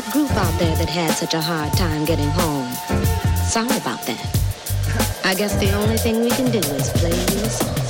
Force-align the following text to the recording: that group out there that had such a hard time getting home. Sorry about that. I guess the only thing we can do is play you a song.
that 0.00 0.12
group 0.12 0.30
out 0.30 0.58
there 0.58 0.74
that 0.76 0.88
had 0.88 1.10
such 1.10 1.34
a 1.34 1.40
hard 1.40 1.72
time 1.74 2.04
getting 2.04 2.28
home. 2.30 2.70
Sorry 3.48 3.76
about 3.76 4.00
that. 4.06 5.20
I 5.24 5.34
guess 5.34 5.54
the 5.56 5.72
only 5.72 5.96
thing 5.96 6.20
we 6.20 6.30
can 6.30 6.50
do 6.50 6.58
is 6.58 6.90
play 6.90 7.10
you 7.10 7.44
a 7.44 7.50
song. 7.50 7.89